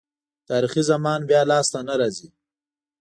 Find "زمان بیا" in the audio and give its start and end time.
0.91-1.41